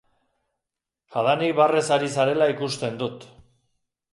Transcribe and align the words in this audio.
Jadanik 1.17 1.53
barrez 1.61 1.83
ari 1.99 2.09
zarela 2.15 2.51
ikusten 2.55 2.99
dut. 3.03 3.29